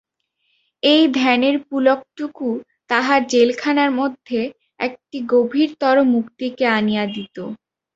এই 0.83 1.03
ধ্যানের 1.15 1.55
পুলকটুকু 1.67 2.47
তাহার 2.89 3.21
জেলখানার 3.27 3.91
মধ্যে 3.99 4.39
একটি 4.79 5.17
গভীরতর 5.33 5.95
মুক্তিকে 6.13 6.65
আনিয়া 6.77 7.05
দিত। 7.15 7.37